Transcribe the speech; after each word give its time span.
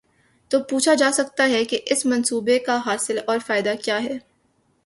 تو 0.51 0.59
پوچھا 0.63 0.93
جا 0.93 1.09
سکتا 1.13 1.47
ہے 1.49 1.63
کہ 1.65 1.79
اس 1.85 2.05
منصوبے 2.05 2.57
کاحاصل 2.59 3.19
اور 3.27 3.39
فائدہ 3.47 3.73
کیا 3.83 4.03
ہے؟ 4.03 4.17